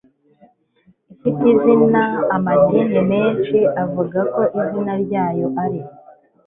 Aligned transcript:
ifite 1.29 1.45
izina 1.69 2.01
Amadini 2.35 2.99
menshi 3.11 3.57
avuga 3.83 4.19
ko 4.33 4.41
izina 4.61 4.93
ryayo 5.03 5.47
ari 5.63 5.81